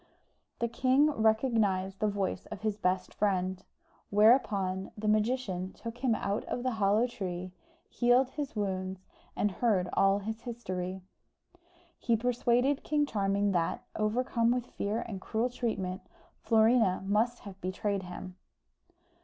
[0.57, 3.63] The king recognised the voice of his best friend:
[4.09, 7.51] whereupon the magician took him out of the hollow tree,
[7.87, 11.03] healed his wounds, and heard all his history.
[11.99, 16.01] He persuaded King Charming that, overcome with fear and cruel treatment,
[16.39, 18.37] Florina must have betrayed him.